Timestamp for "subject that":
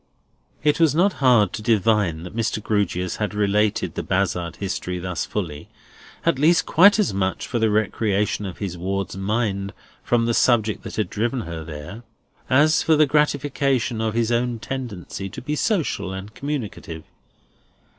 10.33-10.95